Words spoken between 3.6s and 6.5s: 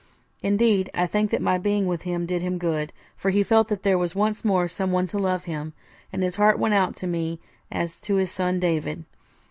that there was once more someone to love him, and his